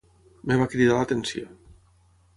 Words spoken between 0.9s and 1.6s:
l'atenció.